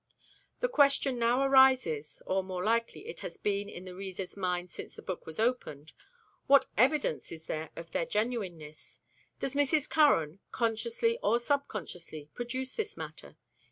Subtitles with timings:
[0.61, 4.95] The question now arises, or, more likely, it has been in the reader's mind since
[4.95, 5.91] the book was opened:
[6.47, 8.99] What evidence is there of their genuineness?
[9.37, 9.87] Does Mrs.
[9.87, 13.37] Curran, consciously or subconsciously, produce this matter?